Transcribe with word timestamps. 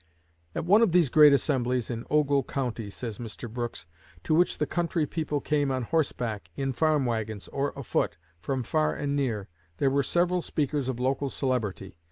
"At 0.55 0.65
one 0.65 0.81
of 0.81 0.93
these 0.93 1.11
great 1.11 1.31
assemblies 1.31 1.91
in 1.91 2.07
Ogle 2.09 2.41
County," 2.41 2.89
says 2.89 3.19
Mr. 3.19 3.47
Brooks, 3.47 3.85
"to 4.23 4.33
which 4.33 4.57
the 4.57 4.65
country 4.65 5.05
people 5.05 5.39
came 5.41 5.69
on 5.71 5.83
horseback, 5.83 6.49
in 6.55 6.73
farm 6.73 7.05
wagons, 7.05 7.47
or 7.49 7.71
afoot, 7.75 8.17
from 8.39 8.63
far 8.63 8.95
and 8.95 9.15
near, 9.15 9.47
there 9.77 9.91
were 9.91 10.01
several 10.01 10.41
speakers 10.41 10.89
of 10.89 10.99
local 10.99 11.29
celebrity. 11.29 11.97